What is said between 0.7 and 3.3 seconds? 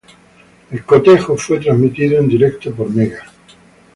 El cotejo fue transmitido en directo por Mega.